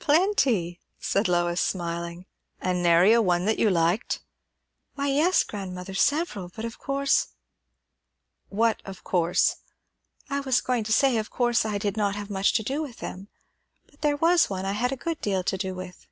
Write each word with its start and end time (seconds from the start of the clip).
"Plenty!" 0.00 0.80
said 0.98 1.28
Lois, 1.28 1.58
smiling. 1.58 2.26
"An' 2.60 2.82
nary 2.82 3.18
one 3.18 3.46
that 3.46 3.58
you 3.58 3.70
liked?" 3.70 4.20
"Why, 4.96 5.08
yes, 5.08 5.44
grandmother; 5.44 5.94
several; 5.94 6.50
but 6.54 6.66
of 6.66 6.78
course" 6.78 7.28
"What 8.60 8.82
of 8.84 9.02
course?" 9.02 9.56
"I 10.28 10.40
was 10.40 10.60
going 10.60 10.84
to 10.84 10.92
say, 10.92 11.16
of 11.16 11.30
course 11.30 11.64
I 11.64 11.78
did 11.78 11.96
not 11.96 12.14
have 12.16 12.28
much 12.28 12.52
to 12.52 12.62
do 12.62 12.82
with 12.82 12.98
them; 12.98 13.28
but 13.86 14.02
there 14.02 14.18
was 14.18 14.50
one 14.50 14.66
I 14.66 14.72
had 14.72 14.92
a 14.92 14.94
good 14.96 15.22
deal 15.22 15.42
to 15.44 15.56
do 15.56 15.74
with." 15.74 16.06